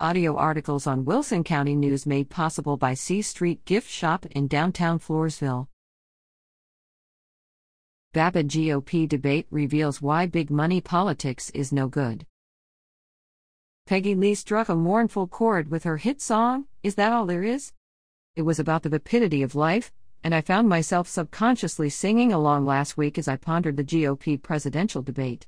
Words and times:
Audio 0.00 0.34
articles 0.36 0.88
on 0.88 1.04
Wilson 1.04 1.44
County 1.44 1.76
News 1.76 2.04
made 2.04 2.28
possible 2.28 2.76
by 2.76 2.94
C 2.94 3.22
Street 3.22 3.64
Gift 3.64 3.88
Shop 3.88 4.26
in 4.26 4.48
downtown 4.48 4.98
Floresville. 4.98 5.68
Vapid 8.12 8.48
GOP 8.48 9.08
debate 9.08 9.46
reveals 9.52 10.02
why 10.02 10.26
big 10.26 10.50
money 10.50 10.80
politics 10.80 11.48
is 11.50 11.72
no 11.72 11.86
good. 11.86 12.26
Peggy 13.86 14.16
Lee 14.16 14.34
struck 14.34 14.68
a 14.68 14.74
mournful 14.74 15.28
chord 15.28 15.70
with 15.70 15.84
her 15.84 15.98
hit 15.98 16.20
song, 16.20 16.64
Is 16.82 16.96
That 16.96 17.12
All 17.12 17.24
There 17.24 17.44
Is? 17.44 17.72
It 18.34 18.42
was 18.42 18.58
about 18.58 18.82
the 18.82 18.88
vapidity 18.88 19.42
of 19.44 19.54
life, 19.54 19.92
and 20.24 20.34
I 20.34 20.40
found 20.40 20.68
myself 20.68 21.06
subconsciously 21.06 21.88
singing 21.88 22.32
along 22.32 22.66
last 22.66 22.96
week 22.96 23.16
as 23.16 23.28
I 23.28 23.36
pondered 23.36 23.76
the 23.76 23.84
GOP 23.84 24.42
presidential 24.42 25.02
debate. 25.02 25.46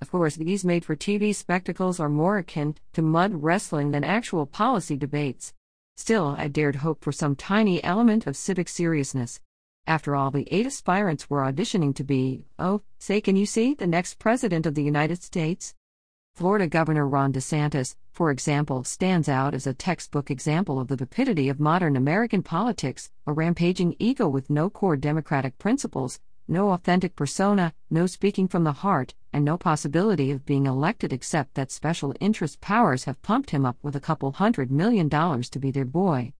Of 0.00 0.10
course, 0.10 0.36
these 0.36 0.64
made 0.64 0.84
for 0.84 0.94
TV 0.94 1.34
spectacles 1.34 1.98
are 1.98 2.08
more 2.08 2.38
akin 2.38 2.76
to 2.92 3.02
mud 3.02 3.42
wrestling 3.42 3.90
than 3.90 4.04
actual 4.04 4.46
policy 4.46 4.96
debates. 4.96 5.54
Still, 5.96 6.36
I 6.38 6.46
dared 6.46 6.76
hope 6.76 7.02
for 7.02 7.10
some 7.10 7.34
tiny 7.34 7.82
element 7.82 8.26
of 8.26 8.36
civic 8.36 8.68
seriousness. 8.68 9.40
After 9.88 10.14
all, 10.14 10.30
the 10.30 10.46
eight 10.52 10.66
aspirants 10.66 11.28
were 11.28 11.40
auditioning 11.40 11.94
to 11.96 12.04
be, 12.04 12.44
oh, 12.58 12.82
say, 12.98 13.20
can 13.20 13.34
you 13.34 13.46
see, 13.46 13.74
the 13.74 13.86
next 13.86 14.18
President 14.18 14.66
of 14.66 14.74
the 14.74 14.82
United 14.82 15.22
States? 15.22 15.74
Florida 16.36 16.68
Governor 16.68 17.08
Ron 17.08 17.32
DeSantis, 17.32 17.96
for 18.12 18.30
example, 18.30 18.84
stands 18.84 19.28
out 19.28 19.54
as 19.54 19.66
a 19.66 19.74
textbook 19.74 20.30
example 20.30 20.78
of 20.78 20.86
the 20.86 20.94
vapidity 20.94 21.48
of 21.48 21.58
modern 21.58 21.96
American 21.96 22.44
politics, 22.44 23.10
a 23.26 23.32
rampaging 23.32 23.96
ego 23.98 24.28
with 24.28 24.48
no 24.48 24.70
core 24.70 24.96
democratic 24.96 25.58
principles, 25.58 26.20
no 26.48 26.70
authentic 26.70 27.14
persona, 27.14 27.74
no 27.90 28.06
speaking 28.06 28.48
from 28.48 28.64
the 28.64 28.72
heart, 28.72 29.14
and 29.32 29.44
no 29.44 29.56
possibility 29.58 30.30
of 30.30 30.46
being 30.46 30.66
elected 30.66 31.12
except 31.12 31.54
that 31.54 31.70
special 31.70 32.14
interest 32.20 32.60
powers 32.60 33.04
have 33.04 33.22
pumped 33.22 33.50
him 33.50 33.66
up 33.66 33.76
with 33.82 33.94
a 33.94 34.00
couple 34.00 34.32
hundred 34.32 34.70
million 34.70 35.08
dollars 35.08 35.50
to 35.50 35.58
be 35.58 35.70
their 35.70 35.84
boy. 35.84 36.32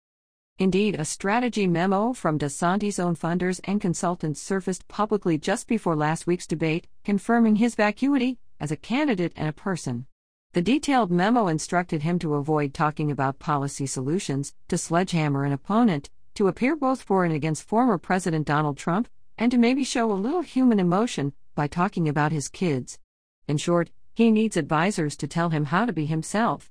Indeed, 0.57 0.95
a 0.99 1.05
strategy 1.05 1.67
memo 1.67 2.11
from 2.11 2.37
DeSantis' 2.37 2.99
own 2.99 3.15
funders 3.15 3.61
and 3.63 3.79
consultants 3.79 4.41
surfaced 4.41 4.87
publicly 4.89 5.37
just 5.37 5.67
before 5.67 5.95
last 5.95 6.27
week's 6.27 6.47
debate, 6.47 6.87
confirming 7.05 7.55
his 7.55 7.75
vacuity 7.75 8.39
as 8.59 8.71
a 8.71 8.75
candidate 8.75 9.31
and 9.37 9.47
a 9.47 9.53
person. 9.53 10.05
The 10.53 10.61
detailed 10.61 11.11
memo 11.11 11.47
instructed 11.47 12.01
him 12.01 12.19
to 12.19 12.33
avoid 12.33 12.73
talking 12.73 13.09
about 13.09 13.39
policy 13.39 13.85
solutions, 13.85 14.53
to 14.67 14.77
sledgehammer 14.77 15.45
an 15.45 15.53
opponent, 15.53 16.09
to 16.33 16.47
appear 16.47 16.75
both 16.75 17.03
for 17.03 17.23
and 17.23 17.33
against 17.33 17.67
former 17.67 17.97
President 17.97 18.47
Donald 18.47 18.75
Trump, 18.75 19.07
and 19.39 19.51
to 19.51 19.57
maybe 19.57 19.85
show 19.85 20.11
a 20.11 20.13
little 20.13 20.41
human 20.41 20.79
emotion 20.79 21.33
by 21.55 21.65
talking 21.65 22.09
about 22.09 22.33
his 22.33 22.49
kids. 22.49 22.99
In 23.47 23.57
short, 23.57 23.89
he 24.13 24.29
needs 24.29 24.57
advisors 24.57 25.15
to 25.15 25.27
tell 25.27 25.49
him 25.49 25.65
how 25.65 25.85
to 25.85 25.93
be 25.93 26.05
himself. 26.05 26.69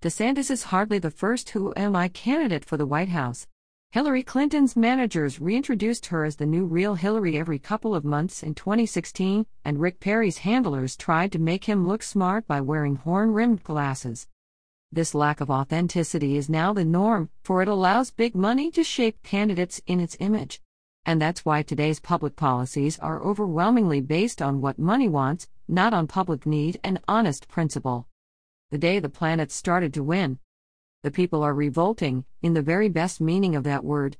DeSantis 0.00 0.50
is 0.50 0.64
hardly 0.64 0.98
the 0.98 1.10
first 1.10 1.50
Who 1.50 1.74
Am 1.76 1.94
I 1.94 2.08
candidate 2.08 2.64
for 2.64 2.78
the 2.78 2.86
White 2.86 3.10
House. 3.10 3.46
Hillary 3.92 4.22
Clinton's 4.22 4.74
managers 4.74 5.38
reintroduced 5.38 6.06
her 6.06 6.24
as 6.24 6.36
the 6.36 6.46
new 6.46 6.64
real 6.64 6.94
Hillary 6.94 7.38
every 7.38 7.58
couple 7.58 7.94
of 7.94 8.04
months 8.04 8.42
in 8.42 8.54
2016, 8.54 9.46
and 9.66 9.80
Rick 9.80 10.00
Perry's 10.00 10.38
handlers 10.38 10.96
tried 10.96 11.30
to 11.32 11.38
make 11.38 11.66
him 11.66 11.86
look 11.86 12.02
smart 12.02 12.46
by 12.46 12.60
wearing 12.60 12.96
horn 12.96 13.32
rimmed 13.32 13.62
glasses. 13.62 14.28
This 14.90 15.14
lack 15.14 15.40
of 15.40 15.50
authenticity 15.50 16.36
is 16.36 16.48
now 16.48 16.72
the 16.72 16.84
norm, 16.84 17.28
for 17.42 17.60
it 17.60 17.68
allows 17.68 18.10
big 18.10 18.34
money 18.34 18.70
to 18.70 18.82
shape 18.82 19.22
candidates 19.22 19.80
in 19.86 20.00
its 20.00 20.16
image. 20.20 20.60
And 21.06 21.20
that's 21.20 21.44
why 21.44 21.62
today's 21.62 22.00
public 22.00 22.34
policies 22.34 22.98
are 22.98 23.22
overwhelmingly 23.22 24.00
based 24.00 24.40
on 24.40 24.60
what 24.60 24.78
money 24.78 25.08
wants, 25.08 25.48
not 25.68 25.92
on 25.92 26.06
public 26.06 26.46
need 26.46 26.80
and 26.82 27.00
honest 27.06 27.46
principle. 27.46 28.08
The 28.70 28.78
day 28.78 28.98
the 28.98 29.10
planet 29.10 29.52
started 29.52 29.92
to 29.94 30.02
win. 30.02 30.38
The 31.02 31.10
people 31.10 31.42
are 31.42 31.54
revolting, 31.54 32.24
in 32.40 32.54
the 32.54 32.62
very 32.62 32.88
best 32.88 33.20
meaning 33.20 33.54
of 33.54 33.64
that 33.64 33.84
word. 33.84 34.16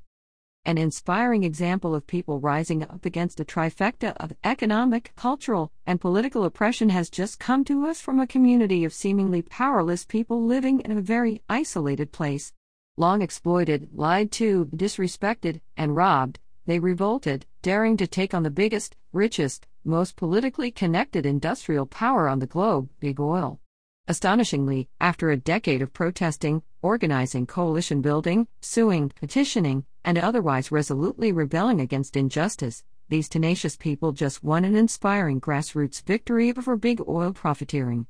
An 0.66 0.78
inspiring 0.78 1.44
example 1.44 1.94
of 1.94 2.06
people 2.06 2.40
rising 2.40 2.82
up 2.82 3.04
against 3.04 3.40
a 3.40 3.44
trifecta 3.44 4.14
of 4.16 4.34
economic, 4.44 5.12
cultural, 5.16 5.72
and 5.86 6.00
political 6.00 6.44
oppression 6.44 6.90
has 6.90 7.10
just 7.10 7.38
come 7.38 7.64
to 7.64 7.86
us 7.86 8.00
from 8.00 8.20
a 8.20 8.26
community 8.26 8.84
of 8.84 8.92
seemingly 8.92 9.42
powerless 9.42 10.04
people 10.04 10.42
living 10.42 10.80
in 10.80 10.90
a 10.90 11.02
very 11.02 11.42
isolated 11.48 12.12
place. 12.12 12.52
Long 12.96 13.22
exploited, 13.22 13.88
lied 13.94 14.30
to, 14.32 14.66
disrespected, 14.66 15.60
and 15.76 15.96
robbed, 15.96 16.38
they 16.66 16.78
revolted, 16.78 17.46
daring 17.62 17.96
to 17.96 18.06
take 18.06 18.34
on 18.34 18.42
the 18.42 18.50
biggest, 18.50 18.96
richest, 19.12 19.66
most 19.84 20.16
politically 20.16 20.70
connected 20.70 21.26
industrial 21.26 21.86
power 21.86 22.28
on 22.28 22.38
the 22.38 22.46
globe, 22.46 22.88
Big 23.00 23.20
Oil. 23.20 23.60
Astonishingly, 24.06 24.88
after 25.00 25.30
a 25.30 25.36
decade 25.36 25.80
of 25.80 25.92
protesting, 25.92 26.62
organizing, 26.82 27.46
coalition 27.46 28.00
building, 28.00 28.48
suing, 28.60 29.10
petitioning, 29.14 29.84
and 30.04 30.18
otherwise 30.18 30.72
resolutely 30.72 31.32
rebelling 31.32 31.80
against 31.80 32.16
injustice, 32.16 32.84
these 33.08 33.28
tenacious 33.28 33.76
people 33.76 34.12
just 34.12 34.44
won 34.44 34.64
an 34.64 34.76
inspiring 34.76 35.40
grassroots 35.40 36.02
victory 36.04 36.52
over 36.56 36.76
big 36.76 37.00
oil 37.08 37.32
profiteering. 37.32 38.06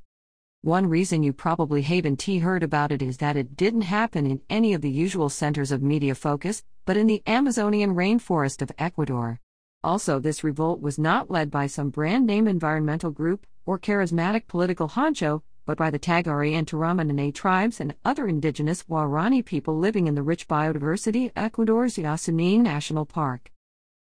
One 0.65 0.87
reason 0.87 1.23
you 1.23 1.35
probably 1.35 1.83
haven't 1.83 2.23
heard 2.23 2.63
about 2.63 2.91
it 2.91 3.03
is 3.03 3.19
that 3.19 3.37
it 3.37 3.55
didn't 3.55 3.83
happen 3.83 4.27
in 4.27 4.41
any 4.49 4.73
of 4.73 4.81
the 4.81 4.91
usual 4.91 5.29
centers 5.29 5.71
of 5.71 5.83
media 5.83 6.15
focus, 6.15 6.63
but 6.87 6.97
in 6.97 7.07
the 7.07 7.23
Amazonian 7.27 7.95
rainforest 7.95 8.63
of 8.63 8.73
Ecuador. 8.79 9.41
Also, 9.83 10.19
this 10.19 10.43
revolt 10.43 10.81
was 10.81 10.99
not 10.99 11.31
led 11.31 11.51
by 11.51 11.67
some 11.67 11.91
brand 11.91 12.27
name 12.27 12.49
environmental 12.49 13.11
group 13.11 13.47
or 13.67 13.79
charismatic 13.79 14.47
political 14.47 14.89
honcho, 14.89 15.43
but 15.67 15.77
by 15.77 15.91
the 15.91 15.99
Tagaeri 15.99 16.55
and 16.55 16.67
Taromenane 16.67 17.35
tribes 17.35 17.79
and 17.79 17.95
other 18.03 18.27
indigenous 18.27 18.85
Waorani 18.85 19.45
people 19.45 19.77
living 19.77 20.07
in 20.07 20.15
the 20.15 20.23
rich 20.23 20.49
biodiversity 20.49 21.31
Ecuador's 21.37 21.97
Yasuní 21.97 22.59
National 22.59 23.05
Park. 23.05 23.53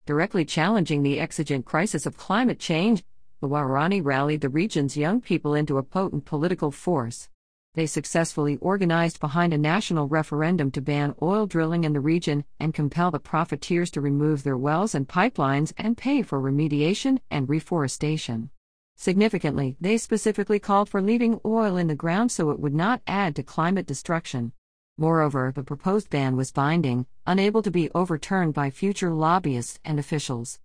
Directly 0.05 0.45
challenging 0.45 1.03
the 1.03 1.19
exigent 1.19 1.65
crisis 1.65 2.05
of 2.05 2.19
climate 2.19 2.59
change, 2.59 3.05
the 3.42 3.48
Waorani 3.48 4.00
rallied 4.00 4.41
the 4.41 4.48
region's 4.48 4.97
young 4.97 5.20
people 5.20 5.53
into 5.53 5.76
a 5.76 5.82
potent 5.82 6.25
political 6.25 6.70
force. 6.70 7.28
They 7.75 7.86
successfully 7.86 8.56
organized 8.58 9.19
behind 9.19 9.53
a 9.53 9.58
national 9.58 10.06
referendum 10.06 10.70
to 10.70 10.80
ban 10.80 11.16
oil 11.20 11.47
drilling 11.47 11.82
in 11.82 11.92
the 11.92 11.98
region 11.98 12.44
and 12.60 12.72
compel 12.72 13.10
the 13.10 13.19
profiteers 13.19 13.91
to 13.91 14.00
remove 14.00 14.44
their 14.44 14.56
wells 14.56 14.94
and 14.94 15.08
pipelines 15.08 15.72
and 15.76 15.97
pay 15.97 16.22
for 16.22 16.41
remediation 16.41 17.19
and 17.32 17.48
reforestation. 17.48 18.50
Significantly, 18.94 19.76
they 19.80 19.98
specifically 19.98 20.60
called 20.60 20.88
for 20.88 21.03
leaving 21.03 21.41
oil 21.44 21.76
in 21.76 21.88
the 21.88 21.97
ground 21.97 22.30
so 22.30 22.50
it 22.50 22.60
would 22.60 22.74
not 22.74 23.03
add 23.09 23.34
to 23.34 23.42
climate 23.42 23.86
destruction. 23.86 24.53
Moreover, 24.97 25.50
the 25.53 25.64
proposed 25.64 26.10
ban 26.10 26.36
was 26.36 26.53
binding, 26.53 27.06
unable 27.26 27.62
to 27.62 27.72
be 27.72 27.91
overturned 27.92 28.54
by 28.54 28.70
future 28.70 29.12
lobbyists 29.12 29.80
and 29.84 29.98
officials. 29.98 30.60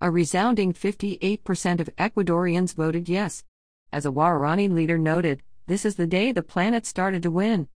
A 0.00 0.12
resounding 0.12 0.72
58% 0.72 1.80
of 1.80 1.90
Ecuadorians 1.96 2.72
voted 2.72 3.08
yes. 3.08 3.42
As 3.92 4.06
a 4.06 4.12
Waorani 4.12 4.70
leader 4.70 4.96
noted, 4.96 5.42
this 5.66 5.84
is 5.84 5.96
the 5.96 6.06
day 6.06 6.30
the 6.30 6.40
planet 6.40 6.86
started 6.86 7.20
to 7.24 7.32
win. 7.32 7.66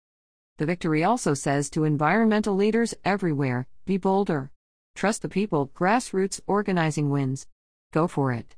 The 0.58 0.66
victory 0.66 1.02
also 1.02 1.34
says 1.34 1.68
to 1.70 1.82
environmental 1.82 2.54
leaders 2.54 2.94
everywhere 3.04 3.66
be 3.86 3.96
bolder. 3.96 4.52
Trust 4.94 5.22
the 5.22 5.28
people, 5.28 5.72
grassroots 5.74 6.40
organizing 6.46 7.10
wins. 7.10 7.48
Go 7.92 8.06
for 8.06 8.30
it. 8.30 8.54